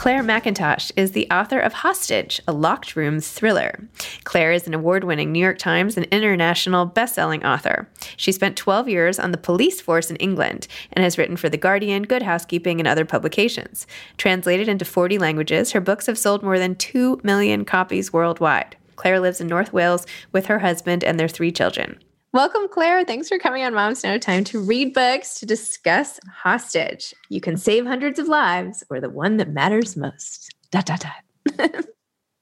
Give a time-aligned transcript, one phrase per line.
[0.00, 3.86] Claire Mackintosh is the author of Hostage, a locked room thriller.
[4.24, 7.86] Claire is an award winning New York Times and international best selling author.
[8.16, 11.58] She spent 12 years on the police force in England and has written for The
[11.58, 13.86] Guardian, Good Housekeeping, and other publications.
[14.16, 18.76] Translated into 40 languages, her books have sold more than 2 million copies worldwide.
[18.96, 22.00] Claire lives in North Wales with her husband and their three children.
[22.32, 23.04] Welcome, Claire.
[23.04, 27.12] Thanks for coming on Moms No Time to read books to discuss Hostage.
[27.28, 30.54] You can save hundreds of lives or the one that matters most.
[30.70, 31.58] Dot, dot, dot.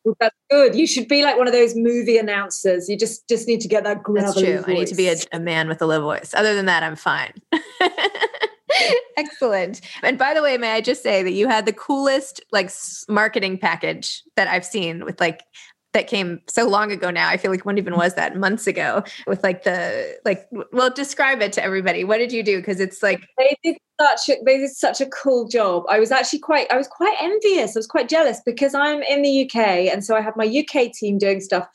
[0.04, 0.74] well, that's good.
[0.74, 2.86] You should be like one of those movie announcers.
[2.86, 4.58] You just just need to get that That's true.
[4.58, 4.64] Voice.
[4.66, 6.34] I need to be a, a man with a low voice.
[6.34, 7.32] Other than that, I'm fine.
[9.16, 9.80] Excellent.
[10.02, 12.70] And by the way, may I just say that you had the coolest like
[13.08, 15.40] marketing package that I've seen with like
[15.94, 17.28] that came so long ago now.
[17.28, 21.40] I feel like when even was that months ago with like the like well describe
[21.40, 22.04] it to everybody.
[22.04, 22.58] What did you do?
[22.58, 25.84] Because it's like they did such a, they did such a cool job.
[25.88, 27.74] I was actually quite I was quite envious.
[27.74, 29.56] I was quite jealous because I'm in the UK
[29.92, 31.66] and so I have my UK team doing stuff.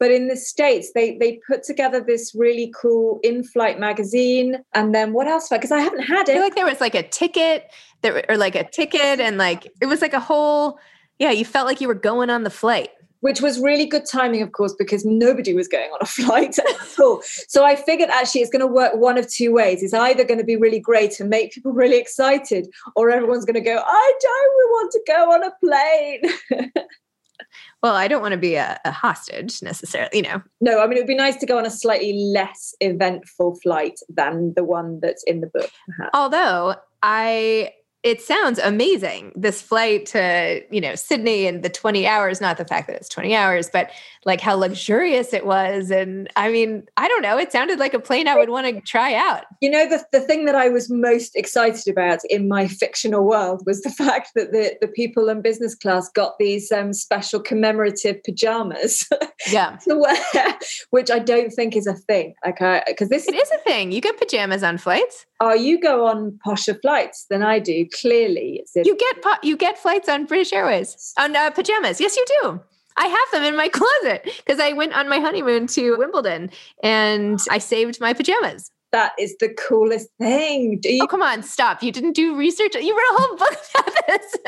[0.00, 4.58] But in the States, they they put together this really cool in-flight magazine.
[4.74, 5.48] And then what else?
[5.48, 6.32] Because I haven't had it.
[6.32, 7.70] I feel like there was like a ticket
[8.02, 10.78] there or like a ticket and like it was like a whole
[11.20, 12.88] yeah, you felt like you were going on the flight
[13.20, 17.00] which was really good timing, of course, because nobody was going on a flight at
[17.00, 17.22] all.
[17.48, 19.82] So I figured actually it's going to work one of two ways.
[19.82, 23.54] It's either going to be really great and make people really excited, or everyone's going
[23.54, 26.72] to go, I don't want to go on a plane.
[27.82, 30.42] well, I don't want to be a, a, hostage necessarily, you know.
[30.60, 34.00] No, I mean, it would be nice to go on a slightly less eventful flight
[34.08, 35.70] than the one that's in the book.
[35.96, 36.10] Perhaps.
[36.14, 42.40] Although I it sounds amazing this flight to you know sydney and the 20 hours
[42.40, 43.90] not the fact that it's 20 hours but
[44.24, 47.98] like how luxurious it was and i mean i don't know it sounded like a
[47.98, 49.44] plane i would want to try out.
[49.60, 53.62] You know the, the thing that i was most excited about in my fictional world
[53.66, 58.22] was the fact that the, the people in business class got these um, special commemorative
[58.24, 59.06] pajamas
[59.50, 59.76] yeah.
[59.88, 60.58] to wear
[60.90, 64.00] which i don't think is a thing okay because this it is a thing you
[64.00, 65.26] get pajamas on flights.
[65.42, 70.08] Oh you go on posher flights than i do clearly you get you get flights
[70.08, 72.00] on British Airways on uh, pajamas.
[72.00, 72.60] Yes, you do.
[72.96, 76.50] I have them in my closet because I went on my honeymoon to Wimbledon
[76.82, 78.70] and I saved my pajamas.
[78.92, 80.80] That is the coolest thing.
[80.82, 81.80] You- oh, come on, stop.
[81.82, 82.74] You didn't do research.
[82.74, 84.36] You wrote a whole book about this.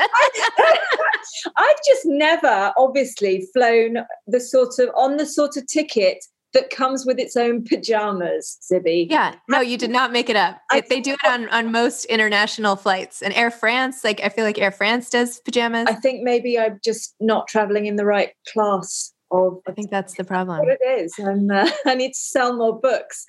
[1.57, 6.17] I've just never, obviously, flown the sort of on the sort of ticket
[6.53, 9.07] that comes with its own pajamas, Zibby.
[9.09, 10.61] Yeah, no, you did not make it up.
[10.71, 13.21] I, they do it on on most international flights.
[13.21, 15.85] And Air France, like I feel like Air France does pajamas.
[15.87, 19.11] I think maybe I'm just not traveling in the right class.
[19.31, 20.59] Of, I think that's the problem.
[20.59, 23.25] What it is, and uh, I need to sell more books.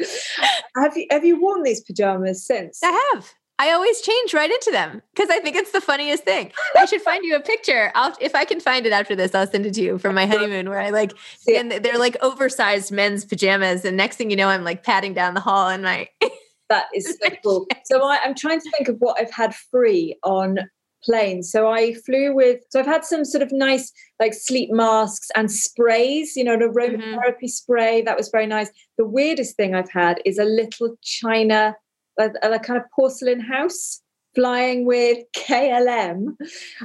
[0.77, 2.81] have you have you worn these pajamas since?
[2.85, 3.33] I have.
[3.59, 6.51] I always change right into them because I think it's the funniest thing.
[6.77, 7.93] I should find you a picture.
[7.95, 10.27] I'll if I can find it after this, I'll send it to you from my
[10.27, 11.13] honeymoon where I like
[11.47, 13.85] and they're like oversized men's pajamas.
[13.85, 16.09] And next thing you know, I'm like padding down the hall in my
[16.71, 17.67] That is so cool.
[17.85, 20.59] So I, I'm trying to think of what I've had free on
[21.05, 21.53] planes.
[21.53, 25.53] So I flew with so I've had some sort of nice like sleep masks and
[25.53, 27.47] sprays, you know, an aromatherapy mm-hmm.
[27.47, 28.03] spray.
[28.03, 28.71] That was very nice.
[28.99, 31.77] The weirdest thing I've had is a little China
[32.19, 34.01] a, a kind of porcelain house
[34.35, 36.37] flying with KLM.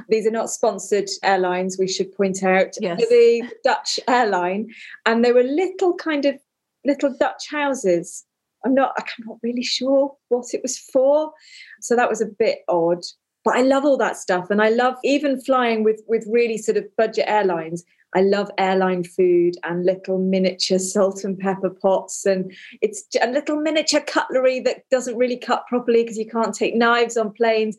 [0.08, 2.74] These are not sponsored airlines, we should point out.
[2.80, 3.00] Yes.
[3.08, 4.68] The Dutch airline.
[5.06, 6.36] And they were little kind of
[6.84, 8.24] little Dutch houses.
[8.64, 11.32] I'm not, I'm not really sure what it was for.
[11.80, 13.02] So that was a bit odd.
[13.44, 14.50] But I love all that stuff.
[14.50, 17.84] And I love even flying with with really sort of budget airlines.
[18.14, 23.56] I love airline food and little miniature salt and pepper pots, and it's a little
[23.56, 27.76] miniature cutlery that doesn't really cut properly because you can't take knives on planes.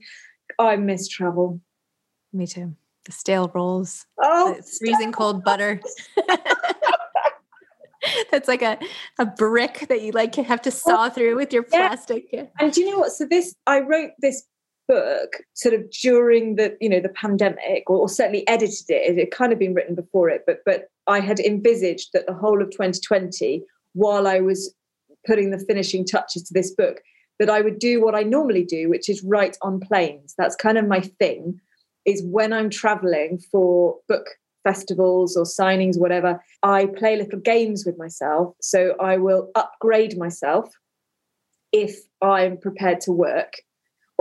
[0.57, 1.59] I miss travel.
[2.33, 2.75] Me too.
[3.05, 4.05] The stale rolls.
[4.21, 5.81] Oh, freezing cold butter.
[8.31, 8.79] That's like a,
[9.19, 12.27] a brick that you like have to oh, saw through with your plastic.
[12.31, 12.45] Yeah.
[12.59, 13.11] And do you know what?
[13.11, 14.43] So this I wrote this
[14.91, 19.11] book sort of during the you know the pandemic or, or, certainly edited it.
[19.11, 22.33] It had kind of been written before it but but i had envisaged that the
[22.33, 24.73] whole of 2020 while i was
[25.25, 27.01] putting the finishing touches to this book
[27.39, 30.33] that i would do what i normally do which is write on planes.
[30.37, 31.59] That's kind of my thing
[32.05, 34.25] is when i'm traveling for book
[34.63, 38.55] festivals or signings whatever i play little games with myself.
[38.61, 40.69] So i will upgrade myself
[41.71, 43.53] if i'm prepared to work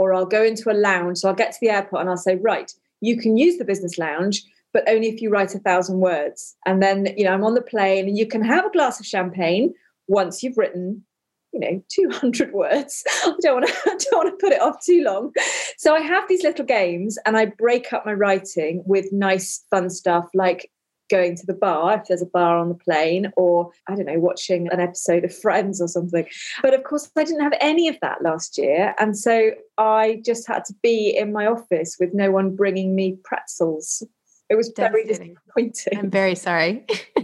[0.00, 1.18] or I'll go into a lounge.
[1.18, 3.98] So I'll get to the airport and I'll say, right, you can use the business
[3.98, 4.42] lounge,
[4.72, 6.56] but only if you write a thousand words.
[6.64, 9.06] And then, you know, I'm on the plane and you can have a glass of
[9.06, 9.74] champagne
[10.08, 11.04] once you've written,
[11.52, 13.04] you know, 200 words.
[13.24, 15.32] I don't want to, I don't want to put it off too long.
[15.76, 19.90] So I have these little games and I break up my writing with nice, fun
[19.90, 20.70] stuff like
[21.10, 24.18] going to the bar if there's a bar on the plane or i don't know
[24.18, 26.26] watching an episode of friends or something.
[26.62, 30.46] But of course i didn't have any of that last year and so i just
[30.46, 34.02] had to be in my office with no one bringing me pretzels.
[34.48, 35.96] It was very disappointing.
[35.96, 36.84] I'm very sorry.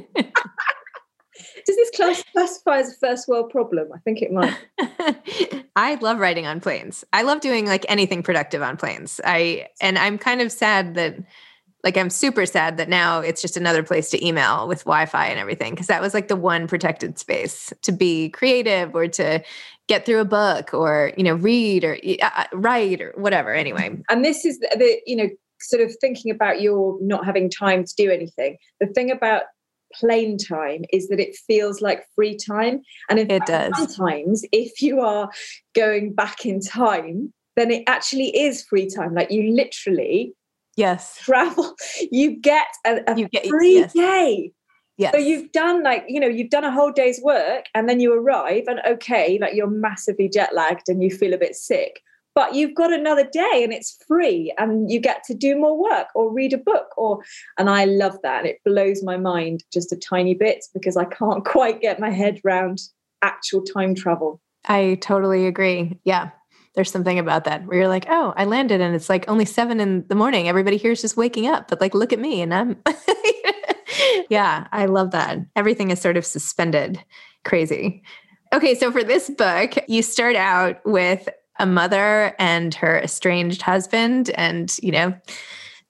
[1.66, 3.88] Does this class classify as a first world problem?
[3.92, 4.56] I think it might.
[5.76, 7.04] I love writing on planes.
[7.12, 9.20] I love doing like anything productive on planes.
[9.24, 11.16] I and i'm kind of sad that
[11.86, 15.38] like I'm super sad that now it's just another place to email with Wi-Fi and
[15.38, 19.40] everything because that was like the one protected space to be creative or to
[19.86, 23.96] get through a book or you know read or uh, uh, write or whatever anyway.
[24.10, 25.28] And this is the, the you know
[25.60, 28.56] sort of thinking about your not having time to do anything.
[28.80, 29.42] The thing about
[29.94, 34.82] plane time is that it feels like free time and it fact, does sometimes if
[34.82, 35.30] you are
[35.76, 40.34] going back in time then it actually is free time like you literally
[40.76, 41.74] yes travel
[42.10, 43.92] you get a, a you get, free yes.
[43.92, 44.52] day
[44.98, 45.12] Yes.
[45.12, 48.14] So you've done like, you know, you've done a whole day's work and then you
[48.14, 52.00] arrive and okay, like you're massively jet lagged and you feel a bit sick,
[52.34, 56.06] but you've got another day and it's free and you get to do more work
[56.14, 57.18] or read a book or
[57.58, 58.38] and I love that.
[58.38, 62.10] And it blows my mind just a tiny bit because I can't quite get my
[62.10, 62.80] head around
[63.20, 64.40] actual time travel.
[64.64, 65.98] I totally agree.
[66.04, 66.30] Yeah
[66.76, 69.80] there's something about that where you're like, oh, I landed and it's like only seven
[69.80, 70.46] in the morning.
[70.46, 72.42] Everybody here is just waking up, but like, look at me.
[72.42, 72.76] And I'm,
[74.30, 75.38] yeah, I love that.
[75.56, 77.02] Everything is sort of suspended.
[77.44, 78.02] Crazy.
[78.52, 78.74] Okay.
[78.74, 81.28] So for this book, you start out with
[81.58, 84.30] a mother and her estranged husband.
[84.30, 85.14] And, you know,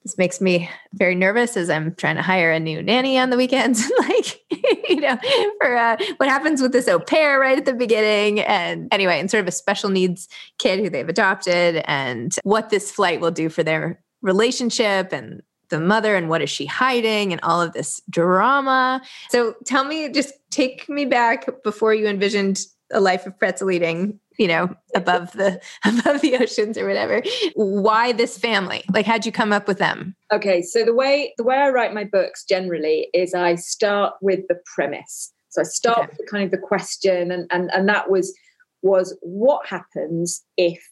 [0.07, 3.35] this makes me very nervous as I'm trying to hire a new nanny on the
[3.35, 3.91] weekends.
[3.99, 4.41] like,
[4.89, 5.17] you know,
[5.59, 8.39] for uh, what happens with this au pair right at the beginning.
[8.39, 12.89] And anyway, and sort of a special needs kid who they've adopted and what this
[12.89, 17.41] flight will do for their relationship and the mother and what is she hiding and
[17.43, 19.01] all of this drama.
[19.29, 22.61] So tell me, just take me back before you envisioned
[22.93, 27.21] a life of pretzel eating you know above the above the oceans or whatever.
[27.55, 28.83] Why this family?
[28.93, 30.15] Like how'd you come up with them?
[30.31, 34.47] Okay so the way the way i write my books generally is i start with
[34.47, 35.33] the premise.
[35.49, 36.15] So i start okay.
[36.17, 38.33] with kind of the question and and and that was
[38.81, 40.83] was what happens if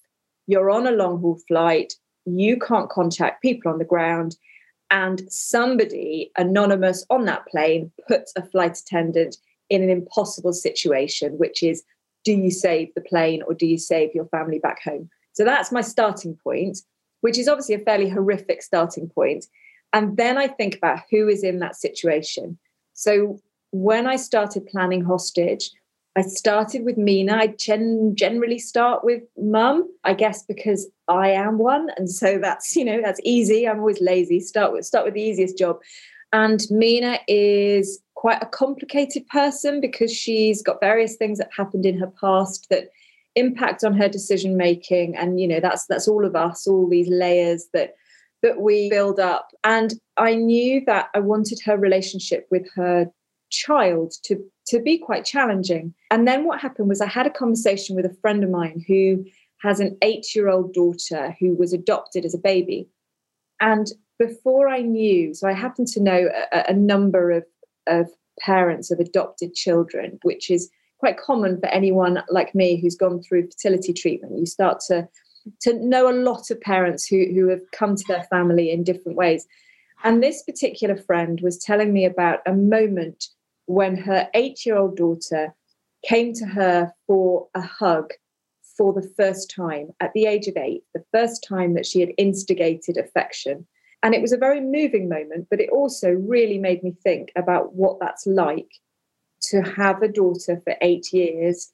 [0.47, 1.93] you're on a long haul flight
[2.25, 4.35] you can't contact people on the ground
[4.91, 9.37] and somebody anonymous on that plane puts a flight attendant
[9.69, 11.83] in an impossible situation which is
[12.25, 15.09] do you save the plane or do you save your family back home?
[15.33, 16.79] So that's my starting point,
[17.21, 19.45] which is obviously a fairly horrific starting point.
[19.93, 22.57] And then I think about who is in that situation.
[22.93, 23.39] So
[23.71, 25.71] when I started planning hostage,
[26.17, 27.35] I started with Mina.
[27.35, 32.73] I gen- generally start with mum, I guess because I am one, and so that's
[32.75, 33.67] you know that's easy.
[33.67, 34.39] I'm always lazy.
[34.39, 35.81] Start with start with the easiest job.
[36.35, 41.97] And Mina is quite a complicated person because she's got various things that happened in
[41.97, 42.89] her past that
[43.35, 47.09] impact on her decision making and you know that's that's all of us all these
[47.09, 47.95] layers that
[48.41, 53.11] that we build up and i knew that i wanted her relationship with her
[53.49, 55.93] child to to be quite challenging.
[56.11, 59.23] And then what happened was I had a conversation with a friend of mine who
[59.61, 62.89] has an eight year old daughter who was adopted as a baby.
[63.61, 67.43] And before I knew, so I happen to know a, a number of,
[67.87, 70.69] of parents of adopted children, which is
[70.99, 74.37] quite common for anyone like me who's gone through fertility treatment.
[74.37, 75.07] You start to
[75.61, 79.17] to know a lot of parents who, who have come to their family in different
[79.17, 79.45] ways.
[80.03, 83.27] And this particular friend was telling me about a moment
[83.67, 85.53] when her eight year old daughter
[86.03, 88.11] came to her for a hug
[88.77, 92.11] for the first time at the age of eight, the first time that she had
[92.17, 93.65] instigated affection.
[94.05, 97.73] And it was a very moving moment, but it also really made me think about
[97.73, 98.71] what that's like
[99.49, 101.71] to have a daughter for eight years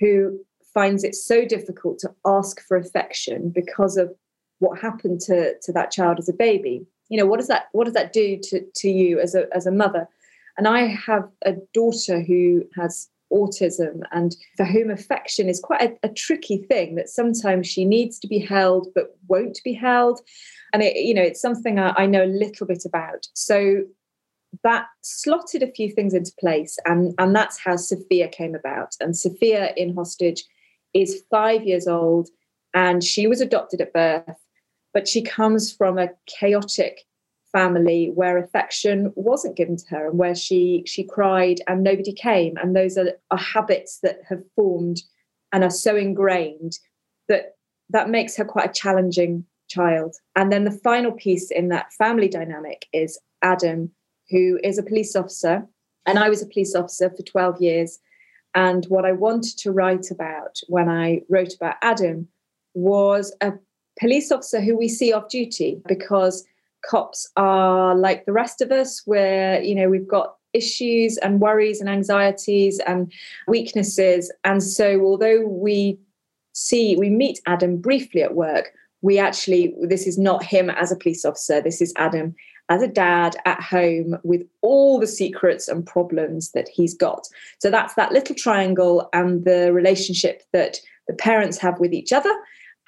[0.00, 0.40] who
[0.72, 4.14] finds it so difficult to ask for affection because of
[4.60, 6.86] what happened to, to that child as a baby.
[7.10, 9.66] You know, what does that what does that do to, to you as a as
[9.66, 10.08] a mother?
[10.56, 16.08] And I have a daughter who has autism and for whom affection is quite a,
[16.08, 20.22] a, tricky thing that sometimes she needs to be held but won't be held
[20.72, 23.26] and it you know it's something I, I know a little bit about.
[23.34, 23.82] So
[24.64, 28.94] that slotted a few things into place and and that's how sophia came about.
[29.00, 30.44] And sophia in hostage
[30.94, 32.28] is five years old
[32.74, 34.36] and she was adopted at birth
[34.94, 37.04] but she comes from a chaotic
[37.52, 42.56] family where affection wasn't given to her and where she she cried and nobody came.
[42.56, 45.02] And those are, are habits that have formed
[45.52, 46.78] and are so ingrained
[47.28, 47.56] that
[47.90, 50.16] that makes her quite a challenging child.
[50.36, 53.90] And then the final piece in that family dynamic is adam
[54.30, 55.66] who is a police officer.
[56.06, 57.98] And i was a police officer for 12 years.
[58.54, 62.28] And what i wanted to write about when i wrote about adam
[62.74, 63.52] was a
[64.00, 66.44] police officer who we see off duty because
[66.84, 71.80] cops are like the rest of us where you know we've got issues and worries
[71.80, 73.12] and anxieties and
[73.46, 74.32] weaknesses.
[74.44, 75.98] And so although we
[76.52, 78.72] see we meet adam briefly at work
[79.02, 82.34] we actually this is not him as a police officer this is adam
[82.70, 87.26] as a dad at home with all the secrets and problems that he's got
[87.60, 92.34] so that's that little triangle and the relationship that the parents have with each other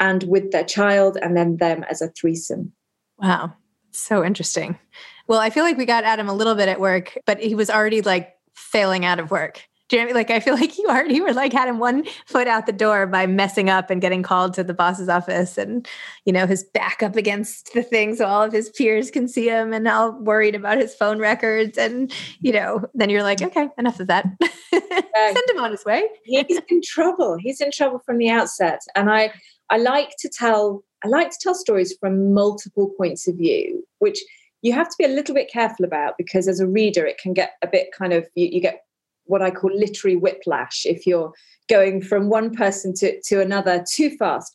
[0.00, 2.73] and with their child and then them as a threesome
[3.19, 3.52] wow
[3.93, 4.79] so interesting.
[5.26, 7.71] Well, I feel like we got Adam a little bit at work, but he was
[7.71, 9.64] already like failing out of work.
[9.90, 10.14] Do you know I?
[10.14, 13.06] Like, I feel like you already were like had him one foot out the door
[13.06, 15.87] by messing up and getting called to the boss's office and,
[16.25, 19.49] you know, his back up against the thing so all of his peers can see
[19.49, 21.76] him and all worried about his phone records.
[21.76, 24.26] And, you know, then you're like, okay, enough of that.
[24.73, 26.04] Send him on his way.
[26.25, 27.37] He's in trouble.
[27.38, 28.80] He's in trouble from the outset.
[28.94, 29.32] And I,
[29.68, 34.23] I like to tell I like to tell stories from multiple points of view, which
[34.62, 37.32] you have to be a little bit careful about because as a reader, it can
[37.32, 38.82] get a bit kind of, you, you get
[39.30, 41.32] what I call literary whiplash if you're
[41.68, 44.54] going from one person to, to another too fast.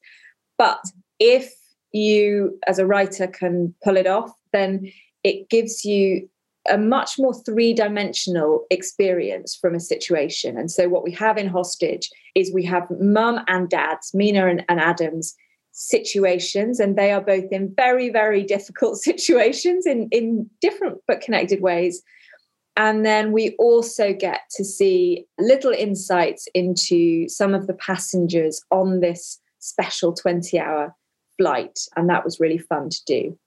[0.58, 0.79] But
[1.20, 1.53] if
[1.91, 4.91] you, as a writer, can pull it off, then
[5.24, 6.29] it gives you
[6.70, 10.58] a much more three dimensional experience from a situation.
[10.58, 14.65] And so, what we have in Hostage is we have mum and dads, Mina and,
[14.67, 15.36] and Adams,
[15.77, 21.62] situations and they are both in very very difficult situations in in different but connected
[21.62, 22.01] ways
[22.75, 29.00] and then we also get to see little insights into some of the passengers on
[29.00, 30.96] this special 20 hour
[31.38, 33.38] flight and that was really fun to do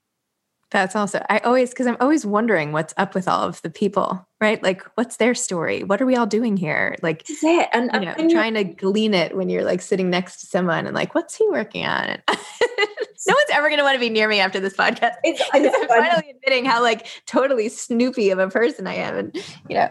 [0.71, 4.27] that's also, I always, because I'm always wondering what's up with all of the people,
[4.39, 4.63] right?
[4.63, 5.83] Like, what's their story?
[5.83, 6.95] What are we all doing here?
[7.03, 7.69] Like, it.
[7.73, 10.47] And, you uh, know, and trying to glean it when you're like sitting next to
[10.47, 12.19] someone and like, what's he working on?
[13.27, 15.15] no one's ever going to want to be near me after this podcast.
[15.25, 19.17] It's, I am finally admitting how like totally snoopy of a person I am.
[19.17, 19.37] And,
[19.69, 19.91] you know,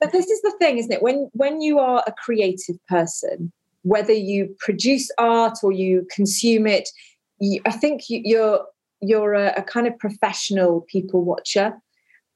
[0.00, 1.02] but this is the thing, isn't it?
[1.02, 3.52] When, when you are a creative person,
[3.82, 6.88] whether you produce art or you consume it,
[7.38, 8.66] you, I think you, you're,
[9.00, 11.74] you're a, a kind of professional people watcher.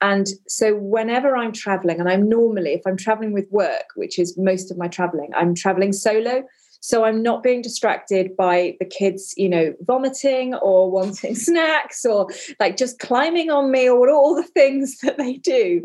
[0.02, 4.36] And so, whenever I'm traveling, and I'm normally, if I'm traveling with work, which is
[4.38, 6.42] most of my traveling, I'm traveling solo.
[6.80, 12.28] So I'm not being distracted by the kids, you know, vomiting or wanting snacks or
[12.58, 15.82] like just climbing on me or all the things that they do,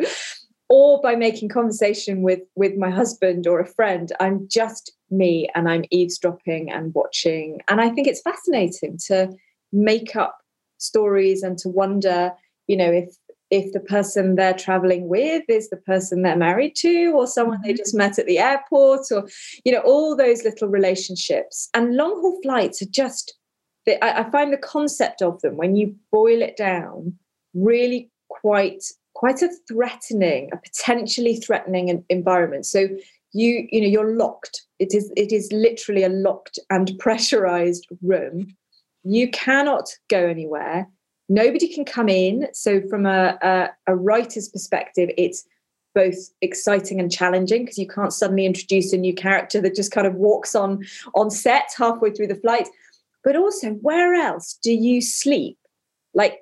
[0.69, 4.11] or by making conversation with with my husband or a friend.
[4.19, 7.61] I'm just me and I'm eavesdropping and watching.
[7.67, 9.31] And I think it's fascinating to
[9.71, 10.37] make up
[10.77, 12.31] stories and to wonder,
[12.67, 13.15] you know, if
[13.51, 17.69] if the person they're traveling with is the person they're married to or someone they
[17.69, 17.77] mm-hmm.
[17.77, 19.27] just met at the airport or
[19.63, 23.37] you know all those little relationships and long haul flights are just
[24.01, 27.13] I, find the concept of them when you boil it down
[27.53, 28.83] really quite
[29.13, 32.65] quite a threatening, a potentially threatening environment.
[32.65, 32.87] So
[33.33, 34.61] you you know you're locked.
[34.79, 38.55] It is it is literally a locked and pressurized room.
[39.03, 40.87] You cannot go anywhere.
[41.27, 42.47] Nobody can come in.
[42.53, 45.45] So from a, a, a writer's perspective, it's
[45.95, 50.05] both exciting and challenging because you can't suddenly introduce a new character that just kind
[50.05, 52.67] of walks on on set halfway through the flight.
[53.23, 55.57] But also where else do you sleep?
[56.13, 56.41] Like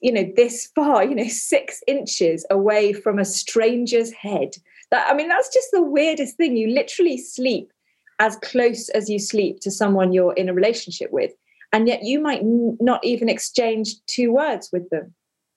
[0.00, 4.54] you know this far you know six inches away from a stranger's head.
[4.90, 6.56] That i mean that's just the weirdest thing.
[6.56, 7.72] You literally sleep
[8.18, 11.32] as close as you sleep to someone you're in a relationship with
[11.72, 15.14] and yet you might n- not even exchange two words with them.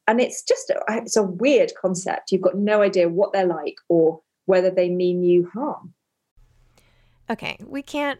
[0.08, 2.32] And it's just a, it's a weird concept.
[2.32, 5.94] You've got no idea what they're like or whether they mean you harm.
[7.30, 8.20] Okay we can't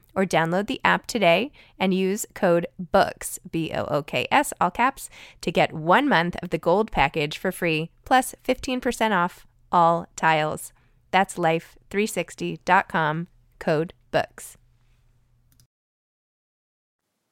[0.15, 4.71] or download the app today and use code BOOKS, B O O K S, all
[4.71, 5.09] caps,
[5.41, 10.73] to get one month of the gold package for free, plus 15% off all tiles.
[11.11, 13.27] That's life360.com,
[13.59, 14.57] code BOOKS.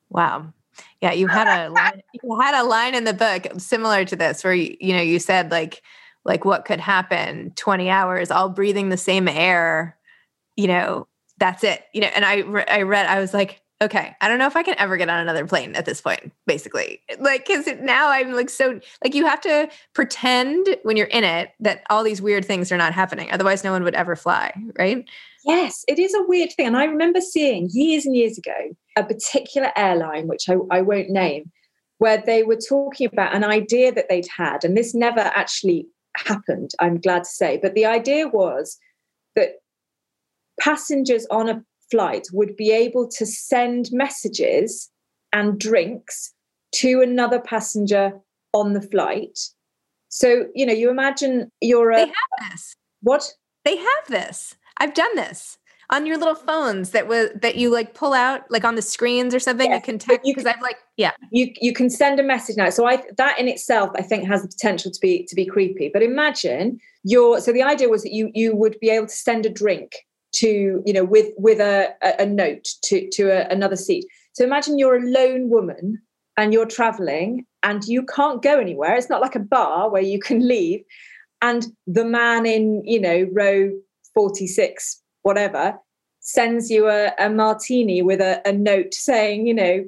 [0.10, 0.54] Wow.
[1.02, 4.44] Yeah, you had a line, you had a line in the book similar to this
[4.44, 5.82] where you, you know you said like
[6.26, 9.98] like what could happen 20 hours all breathing the same air
[10.56, 11.08] you know
[11.40, 11.84] that's it.
[11.94, 14.64] You know, and I I read I was like, okay, I don't know if I
[14.64, 17.02] can ever get on another plane at this point, basically.
[17.20, 21.52] Like, cause now I'm like, so like you have to pretend when you're in it
[21.62, 23.32] that all these weird things are not happening.
[23.32, 25.08] Otherwise, no one would ever fly, right?
[25.46, 26.68] Yes, it is a weird thing.
[26.68, 31.10] And I remember seeing years and years ago a particular airline, which I, I won't
[31.10, 31.50] name,
[32.00, 34.66] where they were talking about an idea that they'd had.
[34.66, 37.58] And this never actually happened, I'm glad to say.
[37.62, 38.78] But the idea was
[40.60, 44.90] passengers on a flight would be able to send messages
[45.34, 46.34] and drinks
[46.76, 48.14] to another passenger
[48.54, 49.40] on the flight.
[50.10, 51.98] So, you know, you imagine you're a.
[51.98, 52.76] They have this.
[53.02, 53.34] What?
[53.66, 54.56] They have this.
[54.78, 55.58] I've done this
[55.92, 59.34] on your little phones that was that you like pull out like on the screens
[59.34, 62.24] or something yes, you can text because i've like yeah you you can send a
[62.24, 65.36] message now so i that in itself i think has the potential to be to
[65.36, 69.08] be creepy but imagine your so the idea was that you you would be able
[69.08, 69.94] to send a drink
[70.32, 74.06] to you know with with a, a note to to a, another seat.
[74.34, 76.02] So imagine you're a lone woman
[76.38, 78.96] and you're traveling and you can't go anywhere.
[78.96, 80.84] It's not like a bar where you can leave.
[81.42, 83.72] And the man in you know row
[84.14, 85.78] 46 whatever
[86.22, 89.86] sends you a, a martini with a, a note saying you know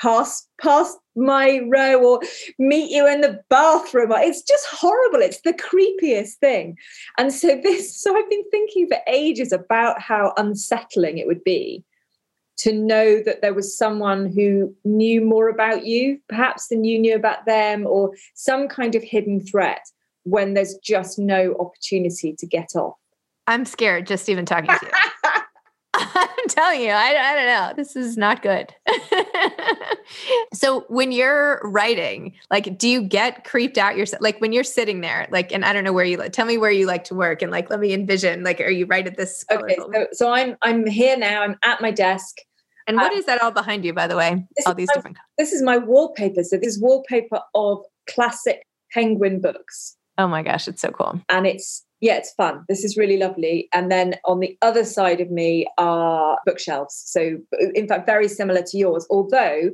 [0.00, 2.20] pass pass my row or
[2.58, 4.10] meet you in the bathroom.
[4.16, 5.20] It's just horrible.
[5.20, 6.76] It's the creepiest thing.
[7.18, 11.84] And so this so i've been thinking for ages about how unsettling it would be
[12.56, 17.14] to know that there was someone who knew more about you perhaps than you knew
[17.14, 19.84] about them or some kind of hidden threat
[20.22, 22.94] when there's just no opportunity to get off.
[23.46, 24.90] I'm scared just even talking to you
[26.44, 27.72] I'm telling you, I, I don't know.
[27.74, 28.74] This is not good.
[30.52, 34.20] so when you're writing, like, do you get creeped out yourself?
[34.20, 36.70] Like when you're sitting there, like, and I don't know where you, tell me where
[36.70, 39.44] you like to work and like, let me envision, like, are you right at this?
[39.50, 39.76] Okay.
[39.76, 41.42] So, so I'm, I'm here now.
[41.42, 42.36] I'm at my desk.
[42.86, 44.46] And what uh, is that all behind you, by the way?
[44.66, 45.16] All these my, different.
[45.38, 46.42] This is my wallpaper.
[46.42, 49.96] So this is wallpaper of classic penguin books.
[50.18, 51.22] Oh my gosh, it's so cool.
[51.30, 52.66] And it's yeah, it's fun.
[52.68, 53.66] This is really lovely.
[53.72, 57.02] And then on the other side of me are bookshelves.
[57.06, 57.38] So,
[57.74, 59.70] in fact, very similar to yours, although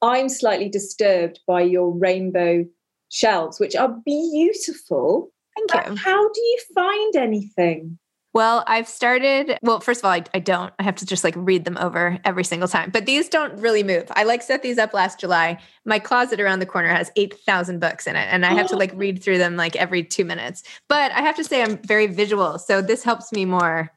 [0.00, 2.64] I'm slightly disturbed by your rainbow
[3.10, 5.30] shelves, which are beautiful.
[5.68, 5.96] Thank you.
[5.96, 7.98] How do you find anything?
[8.34, 9.58] Well, I've started.
[9.62, 10.74] Well, first of all, I, I, don't.
[10.80, 12.90] I have to just like read them over every single time.
[12.90, 14.06] But these don't really move.
[14.10, 15.60] I like set these up last July.
[15.84, 18.26] My closet around the corner has 8,000 books in it.
[18.32, 20.64] And I have to like read through them like every two minutes.
[20.88, 22.58] But I have to say, I'm very visual.
[22.58, 23.92] So this helps me more.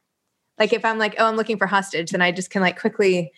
[0.59, 3.31] Like if I'm like, oh, I'm looking for hostage, then I just can like quickly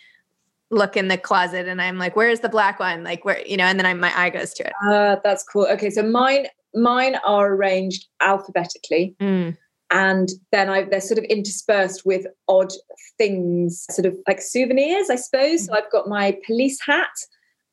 [0.70, 3.06] look in the closet and I'm like, where's the black one?
[3.06, 4.74] Like where, you know, and then I, my eye goes to it.
[4.86, 5.66] Uh, that's cool.
[5.72, 5.90] Okay.
[5.92, 9.16] So mine, mine are arranged alphabetically.
[9.22, 9.56] Mm
[9.92, 12.72] and then I they're sort of interspersed with odd
[13.18, 15.66] things, sort of like souvenirs, I suppose.
[15.66, 15.84] So mm-hmm.
[15.84, 17.10] I've got my police hat,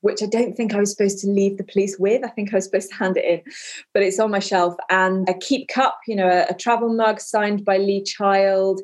[0.01, 2.25] which I don't think I was supposed to leave the police with.
[2.25, 3.53] I think I was supposed to hand it in,
[3.93, 4.75] but it's on my shelf.
[4.91, 8.81] And a keep cup, you know, a, a travel mug signed by Lee Child.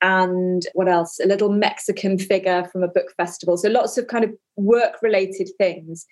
[0.00, 1.20] And what else?
[1.20, 3.56] A little Mexican figure from a book festival.
[3.56, 6.06] So lots of kind of work related things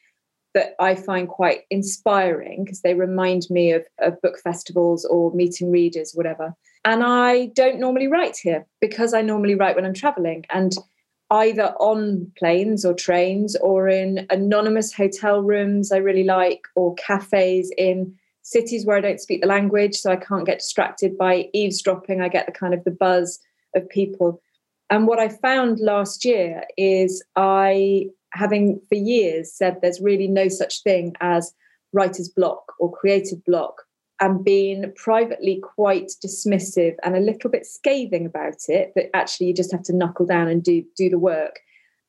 [0.54, 5.70] that I find quite inspiring because they remind me of, of book festivals or meeting
[5.70, 6.54] readers, whatever.
[6.84, 10.74] And I don't normally write here because I normally write when I'm traveling and
[11.30, 17.72] either on planes or trains or in anonymous hotel rooms I really like or cafes
[17.78, 22.20] in cities where I don't speak the language so I can't get distracted by eavesdropping
[22.20, 23.38] I get the kind of the buzz
[23.76, 24.42] of people
[24.88, 30.48] and what I found last year is I having for years said there's really no
[30.48, 31.54] such thing as
[31.92, 33.82] writer's block or creative block
[34.20, 39.54] and been privately quite dismissive and a little bit scathing about it that actually you
[39.54, 41.60] just have to knuckle down and do do the work.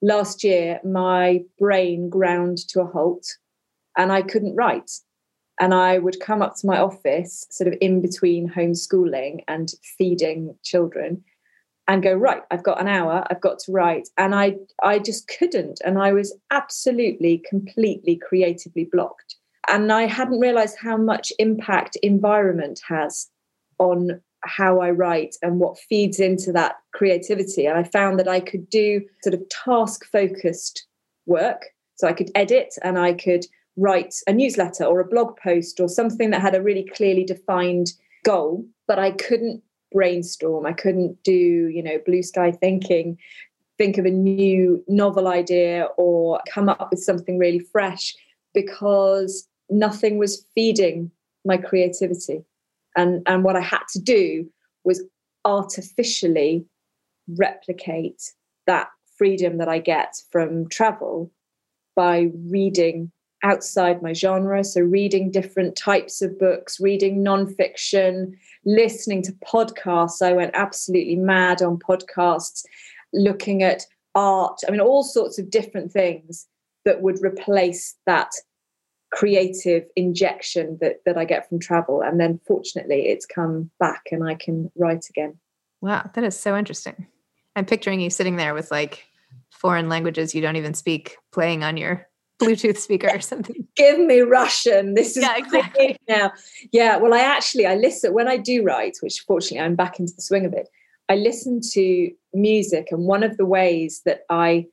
[0.02, 3.26] Last year my brain ground to a halt
[3.98, 4.92] and i couldn't write.
[5.60, 10.56] And i would come up to my office sort of in between homeschooling and feeding
[10.64, 11.24] children
[11.92, 14.08] and go right i've got an hour i've got to write.
[14.18, 19.36] And i i just couldn't and i was absolutely completely creatively blocked.
[19.68, 23.30] And i hadn't realized how much impact environment has
[23.78, 27.66] on how i write and what feeds into that creativity.
[27.66, 30.88] And i found that i could do sort of task focused
[31.26, 31.62] work.
[31.96, 33.46] So i could edit and i could
[33.78, 37.88] write a newsletter or a blog post or something that had a really clearly defined
[38.26, 40.66] goal but i couldn't brainstorm.
[40.66, 43.18] I couldn't do, you know, blue sky thinking,
[43.78, 48.16] think of a new novel idea or come up with something really fresh
[48.54, 51.12] because nothing was feeding
[51.46, 52.44] my creativity.
[52.96, 54.50] And, and what I had to do
[54.84, 55.04] was
[55.46, 56.66] artificially
[57.28, 58.22] replicate
[58.68, 61.32] that freedom that I get from travel
[61.96, 63.12] by reading
[63.44, 64.64] outside my genre.
[64.64, 68.34] So, reading different types of books, reading nonfiction,
[68.66, 70.22] listening to podcasts.
[70.22, 72.64] I went absolutely mad on podcasts,
[73.14, 74.60] looking at art.
[74.68, 76.48] I mean, all sorts of different things
[76.86, 78.32] that would replace that
[79.12, 82.02] creative injection that, that I get from travel.
[82.02, 85.38] And then, fortunately, it's come back and I can write again.
[85.82, 87.08] Wow, that is so interesting.
[87.56, 89.06] I'm picturing you sitting there with like
[89.50, 92.08] foreign languages you don't even speak playing on your
[92.42, 93.68] Bluetooth speaker or something.
[93.76, 94.94] Give me Russian.
[94.94, 95.98] This is yeah, exactly.
[96.08, 96.32] now.
[96.72, 96.98] Yeah.
[96.98, 100.22] Well, I actually I listen when I do write, which fortunately I'm back into the
[100.22, 100.68] swing of it.
[101.10, 104.68] I listen to music, and one of the ways that I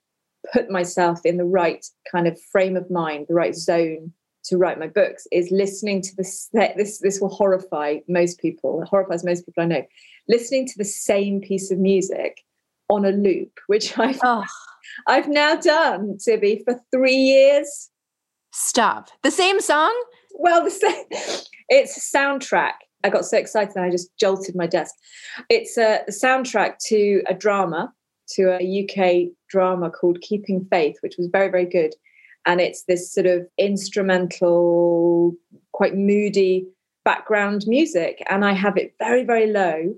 [0.52, 4.12] put myself in the right kind of frame of mind, the right zone
[4.44, 6.48] to write my books, is listening to this.
[6.52, 8.82] This this will horrify most people.
[8.82, 9.86] It horrifies most people I know.
[10.28, 12.44] Listening to the same piece of music
[12.88, 14.44] on a loop, which I oh.
[15.06, 17.90] I've now done, Zibby, for three years.
[18.52, 19.10] Stop.
[19.22, 19.94] The same song?
[20.34, 21.04] Well, the same.
[21.70, 22.72] It's a soundtrack.
[23.04, 24.94] I got so excited and I just jolted my desk.
[25.50, 27.92] It's a, a soundtrack to a drama,
[28.30, 31.94] to a UK drama called Keeping Faith, which was very, very good.
[32.46, 35.34] And it's this sort of instrumental,
[35.72, 36.66] quite moody
[37.04, 38.22] background music.
[38.30, 39.94] And I have it very, very low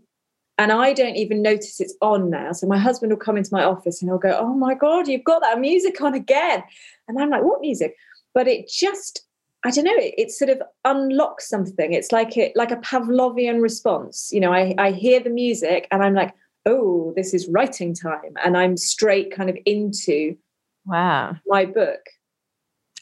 [0.61, 2.53] and I don't even notice it's on now.
[2.53, 5.25] So my husband will come into my office and he'll go, "Oh my god, you've
[5.25, 6.62] got that music on again,"
[7.09, 7.96] and I'm like, "What music?"
[8.35, 9.27] But it just,
[9.64, 11.94] I don't know, it, it sort of unlocks something.
[11.94, 14.31] It's like it, like a Pavlovian response.
[14.33, 16.35] You know, I I hear the music and I'm like,
[16.66, 20.37] "Oh, this is writing time," and I'm straight kind of into
[20.85, 22.01] wow my book.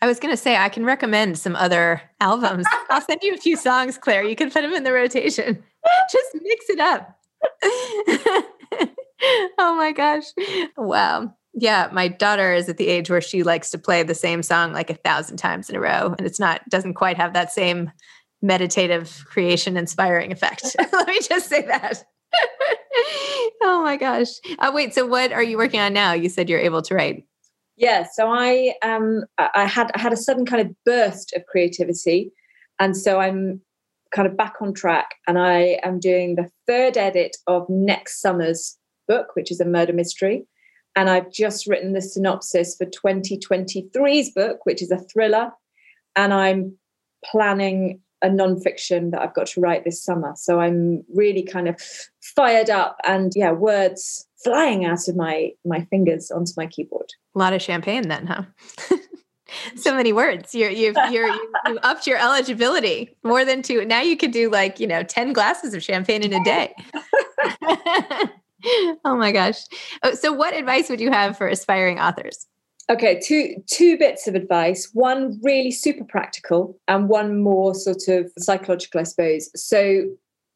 [0.01, 2.66] I was going to say, I can recommend some other albums.
[2.88, 4.23] I'll send you a few songs, Claire.
[4.23, 5.61] You can put them in the rotation.
[6.09, 7.17] Just mix it up.
[9.59, 10.24] oh my gosh.
[10.77, 11.35] Wow.
[11.55, 14.72] Yeah, my daughter is at the age where she likes to play the same song
[14.72, 16.14] like a thousand times in a row.
[16.16, 17.90] And it's not, doesn't quite have that same
[18.42, 20.77] meditative creation inspiring effect.
[20.92, 22.05] Let me just say that.
[23.62, 24.29] oh my gosh.
[24.59, 26.12] Uh, wait, so what are you working on now?
[26.12, 27.24] You said you're able to write.
[27.77, 32.33] Yeah, so I um I had I had a sudden kind of burst of creativity
[32.79, 33.61] and so I'm
[34.12, 38.77] kind of back on track and I am doing the third edit of next summer's
[39.07, 40.47] book which is a murder mystery
[40.97, 45.53] and I've just written the synopsis for 2023's book which is a thriller
[46.16, 46.77] and I'm
[47.25, 50.33] planning a non-fiction that I've got to write this summer.
[50.37, 51.81] So I'm really kind of
[52.21, 57.12] fired up and yeah, words flying out of my my fingers onto my keyboard.
[57.35, 58.42] A lot of champagne then, huh?
[59.76, 60.54] so many words.
[60.54, 61.28] You're you've you're
[61.66, 63.84] you've upped your eligibility more than two.
[63.84, 66.74] Now you could do like, you know, 10 glasses of champagne in a day.
[69.04, 69.61] oh my gosh.
[70.02, 72.46] Oh, so what advice would you have for aspiring authors?
[72.90, 74.88] Okay, two two bits of advice.
[74.94, 79.50] One really super practical, and one more sort of psychological, I suppose.
[79.61, 80.04] So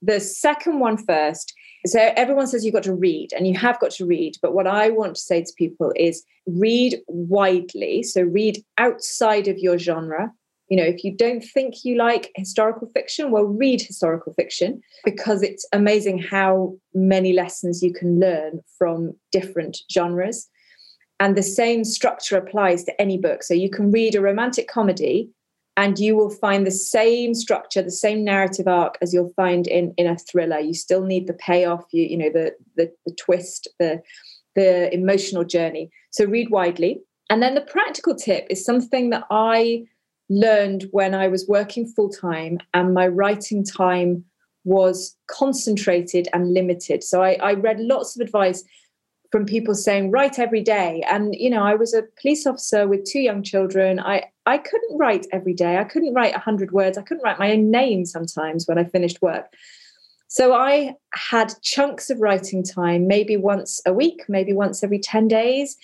[0.01, 1.55] the second one first.
[1.85, 4.37] So everyone says you've got to read, and you have got to read.
[4.41, 8.03] But what I want to say to people is read widely.
[8.03, 10.33] So read outside of your genre.
[10.69, 15.43] You know, if you don't think you like historical fiction, well, read historical fiction because
[15.43, 20.49] it's amazing how many lessons you can learn from different genres.
[21.21, 23.43] And the same structure applies to any book.
[23.43, 25.29] So you can read a romantic comedy
[25.77, 29.95] and you will find the same structure, the same narrative arc as you'll find in,
[29.97, 30.59] in a thriller.
[30.59, 34.03] You still need the payoff, you, you know, the, the, the twist, the,
[34.55, 35.91] the emotional journey.
[36.11, 37.01] So read widely.
[37.31, 39.85] And then the practical tip is something that I
[40.29, 44.25] learned when I was working full time and my writing time
[44.65, 47.03] was concentrated and limited.
[47.03, 48.63] So I, I read lots of advice
[49.33, 53.03] from people saying write every day and you know i was a police officer with
[53.11, 55.79] two young children i i couldn't write every day.
[55.79, 56.99] I couldn't write 100 words.
[56.99, 59.53] I couldn't write my own name sometimes when i finished work.
[60.29, 65.29] So i had chunks of writing time maybe once a week maybe once every 10
[65.29, 65.77] days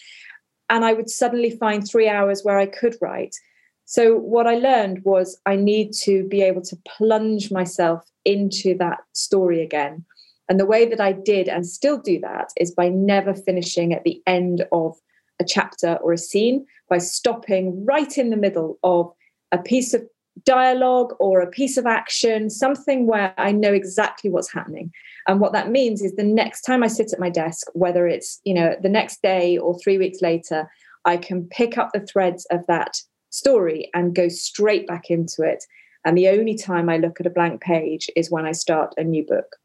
[0.70, 3.36] and i would suddenly find 3 hours where i could write.
[3.84, 9.00] So what i learned was i need to be able to plunge myself into that
[9.12, 10.04] story again.
[10.48, 14.04] And the way that I did and still do that is by never finishing at
[14.04, 14.96] the end of
[15.40, 19.12] a chapter or a scene, by stopping right in the middle of
[19.52, 20.02] a piece of
[20.44, 24.92] dialogue or a piece of action, something where I know exactly what's happening.
[25.26, 28.40] And what that means is the next time I sit at my desk, whether it's,
[28.44, 30.70] you know, the next day or 3 weeks later,
[31.04, 35.64] I can pick up the threads of that story and go straight back into it.
[36.04, 39.04] And the only time I look at a blank page is when I start a
[39.04, 39.56] new book.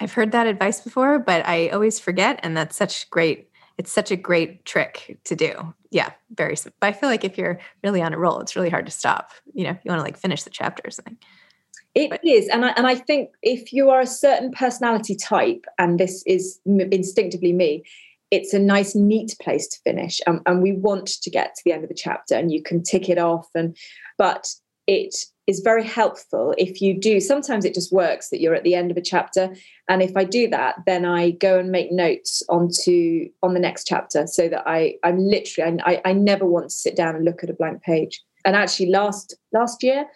[0.00, 2.40] I've heard that advice before, but I always forget.
[2.42, 5.74] And that's such great, it's such a great trick to do.
[5.90, 8.86] Yeah, very, but I feel like if you're really on a roll, it's really hard
[8.86, 9.32] to stop.
[9.54, 11.18] You know, you want to like finish the chapter or something.
[11.94, 12.20] It but.
[12.24, 16.22] is, and I, and I think if you are a certain personality type, and this
[16.26, 17.84] is instinctively me,
[18.30, 20.20] it's a nice, neat place to finish.
[20.26, 22.82] Um, and we want to get to the end of the chapter, and you can
[22.82, 23.48] tick it off.
[23.54, 23.76] And
[24.18, 24.48] but
[24.86, 25.14] it
[25.46, 28.90] is very helpful if you do sometimes it just works that you're at the end
[28.90, 29.54] of a chapter.
[29.88, 33.86] And if i do that then i go and make notes onto on the next
[33.86, 37.42] chapter so that i i'm literally i, I never want to sit down and look
[37.42, 38.22] at a blank page.
[38.44, 40.06] And actually last last year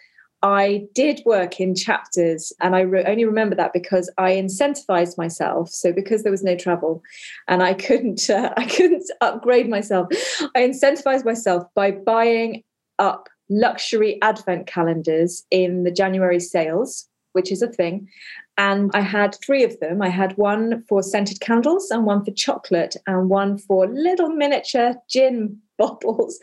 [0.43, 5.69] i did work in chapters and i re- only remember that because i incentivized myself.
[5.69, 7.01] So because there was no travel
[7.47, 10.07] and i couldn't uh, i couldn't upgrade myself
[10.55, 12.63] i incentivized myself by buying
[12.99, 18.07] up luxury advent calendars in the January sales, which is a thing.
[18.57, 20.01] And I had three of them.
[20.01, 24.95] I had one for scented candles, and one for chocolate, and one for little miniature
[25.09, 26.39] gin bottles.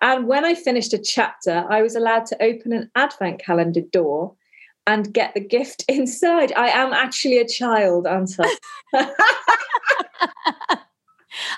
[0.00, 4.34] And when I finished a chapter, I was allowed to open an advent calendar door
[4.86, 6.52] and get the gift inside.
[6.52, 8.36] I am actually a child, aren't
[8.94, 9.14] I?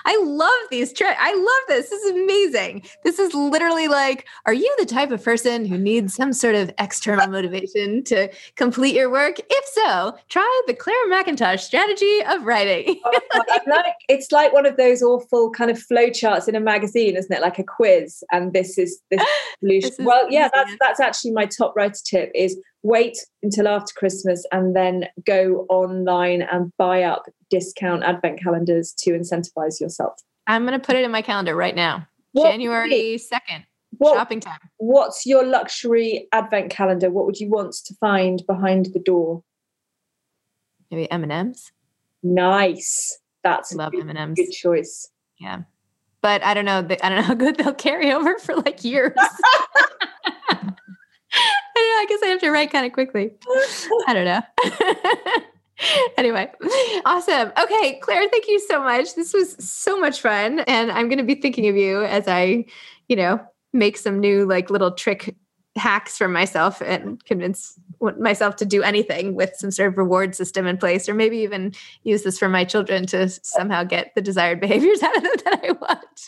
[0.05, 1.17] I love these tricks.
[1.19, 1.89] I love this.
[1.89, 2.83] This is amazing.
[3.03, 6.71] This is literally like, are you the type of person who needs some sort of
[6.79, 9.37] external motivation to complete your work?
[9.49, 12.99] If so, try the Claire Mackintosh strategy of writing.
[13.05, 13.19] oh,
[13.67, 17.31] like, it's like one of those awful kind of flow charts in a magazine, isn't
[17.31, 17.41] it?
[17.41, 18.23] Like a quiz.
[18.31, 19.21] And this is this
[19.59, 19.89] solution.
[19.89, 23.93] This is well, yeah, that's that's actually my top writer tip is wait until after
[23.95, 30.13] Christmas and then go online and buy up discount advent calendars to incentivize yourself.
[30.47, 32.07] I'm going to put it in my calendar right now.
[32.33, 33.65] What January 2nd.
[33.97, 34.59] What, shopping time.
[34.77, 37.09] What's your luxury advent calendar?
[37.09, 39.43] What would you want to find behind the door?
[40.91, 41.71] Maybe M&Ms.
[42.21, 43.19] Nice.
[43.43, 44.35] That's love M&Ms.
[44.35, 45.09] Good choice.
[45.39, 45.61] Yeah.
[46.21, 46.79] But I don't know.
[46.79, 49.17] I don't know how good they'll carry over for like years.
[51.83, 53.31] I, guess I have to write kind of quickly.
[54.07, 54.41] I don't know.
[56.17, 56.51] anyway,
[57.05, 57.51] awesome.
[57.59, 59.15] Okay, Claire, thank you so much.
[59.15, 60.59] This was so much fun.
[60.61, 62.65] And I'm going to be thinking of you as I,
[63.07, 63.39] you know,
[63.73, 65.35] make some new like little trick
[65.75, 67.79] hacks for myself and convince
[68.19, 71.73] myself to do anything with some sort of reward system in place, or maybe even
[72.03, 75.61] use this for my children to somehow get the desired behaviors out of them that
[75.63, 76.21] I want.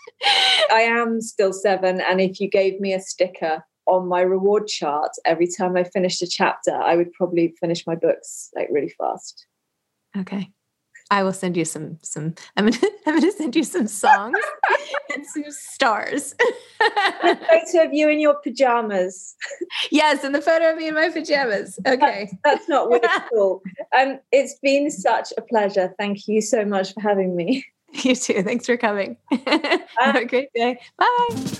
[0.71, 2.01] I am still seven.
[2.01, 6.21] And if you gave me a sticker on my reward chart every time I finished
[6.21, 9.47] a chapter, I would probably finish my books like really fast.
[10.17, 10.49] Okay.
[11.11, 14.37] I will send you some some I'm gonna I'm gonna send you some songs
[15.13, 16.33] and some stars.
[16.81, 19.35] a photo of you in your pajamas.
[19.91, 21.77] Yes, and the photo of me in my pajamas.
[21.85, 22.29] Okay.
[22.31, 23.61] That's, that's not wonderful.
[23.97, 25.93] Um it's been such a pleasure.
[25.97, 27.65] Thank you so much for having me.
[28.03, 28.43] You too.
[28.43, 29.15] Thanks for coming.
[29.31, 30.79] Have a great day.
[30.97, 31.59] Bye.